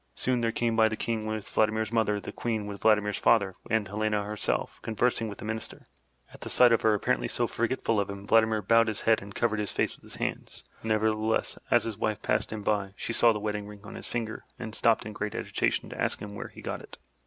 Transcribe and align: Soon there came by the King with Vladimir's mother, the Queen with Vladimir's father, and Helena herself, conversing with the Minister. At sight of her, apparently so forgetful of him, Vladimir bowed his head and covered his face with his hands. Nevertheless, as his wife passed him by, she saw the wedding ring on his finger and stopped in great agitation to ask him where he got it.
Soon 0.15 0.41
there 0.41 0.51
came 0.51 0.75
by 0.75 0.89
the 0.89 0.95
King 0.95 1.27
with 1.27 1.47
Vladimir's 1.47 1.91
mother, 1.91 2.19
the 2.19 2.31
Queen 2.31 2.65
with 2.65 2.81
Vladimir's 2.81 3.19
father, 3.19 3.53
and 3.69 3.87
Helena 3.87 4.23
herself, 4.23 4.81
conversing 4.81 5.29
with 5.29 5.37
the 5.37 5.45
Minister. 5.45 5.85
At 6.33 6.43
sight 6.49 6.71
of 6.71 6.81
her, 6.81 6.95
apparently 6.95 7.27
so 7.27 7.45
forgetful 7.45 7.99
of 7.99 8.09
him, 8.09 8.25
Vladimir 8.25 8.63
bowed 8.63 8.87
his 8.87 9.01
head 9.01 9.21
and 9.21 9.35
covered 9.35 9.59
his 9.59 9.71
face 9.71 9.95
with 9.95 10.01
his 10.01 10.15
hands. 10.15 10.63
Nevertheless, 10.81 11.59
as 11.69 11.83
his 11.83 11.99
wife 11.99 12.23
passed 12.23 12.51
him 12.51 12.63
by, 12.63 12.95
she 12.97 13.13
saw 13.13 13.31
the 13.31 13.37
wedding 13.39 13.67
ring 13.67 13.81
on 13.83 13.93
his 13.93 14.07
finger 14.07 14.43
and 14.57 14.73
stopped 14.73 15.05
in 15.05 15.13
great 15.13 15.35
agitation 15.35 15.91
to 15.91 16.01
ask 16.01 16.19
him 16.19 16.33
where 16.33 16.47
he 16.47 16.63
got 16.63 16.81
it. 16.81 16.97